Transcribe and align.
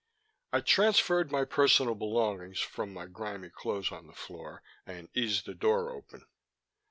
I 0.51 0.61
transferred 0.61 1.31
my 1.31 1.45
personal 1.45 1.93
belongings 1.93 2.59
from 2.59 2.95
the 2.95 3.05
grimy 3.05 3.51
clothes 3.51 3.91
on 3.91 4.07
the 4.07 4.13
floor, 4.13 4.63
and 4.83 5.09
eased 5.15 5.45
the 5.45 5.53
door 5.53 5.91
open. 5.91 6.25